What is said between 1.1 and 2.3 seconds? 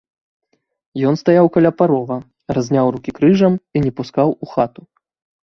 стаяў каля парога,